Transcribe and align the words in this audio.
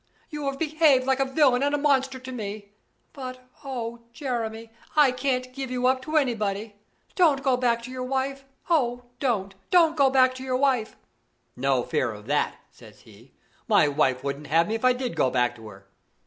'You 0.31 0.45
have 0.47 0.57
behaved 0.57 1.05
like 1.05 1.19
a 1.19 1.25
villain 1.25 1.61
and 1.61 1.75
a 1.75 1.77
monster 1.77 2.17
to 2.17 2.31
me 2.31 2.71
but 3.13 3.47
oh, 3.63 3.99
Jemmy, 4.13 4.71
I 4.95 5.11
can't 5.11 5.53
give 5.53 5.69
you 5.69 5.85
up 5.85 6.01
to 6.01 6.17
anybody! 6.17 6.75
Don't 7.13 7.43
go 7.43 7.55
back 7.55 7.83
to 7.83 7.91
your 7.91 8.01
wife! 8.03 8.43
Oh, 8.67 9.03
don't, 9.19 9.53
don't 9.69 9.95
go 9.95 10.09
back 10.09 10.33
to 10.33 10.43
your 10.43 10.57
wife!' 10.57 10.95
'No 11.55 11.83
fear 11.83 12.13
of 12.13 12.25
that,' 12.25 12.57
says 12.71 13.01
he. 13.01 13.33
'My 13.67 13.89
wife 13.89 14.23
wouldn't 14.23 14.47
have 14.47 14.67
me 14.67 14.73
if 14.73 14.83
I 14.83 14.93
did 14.93 15.15
go 15.15 15.29
back 15.29 15.55
to 15.57 15.67
her. 15.67 15.87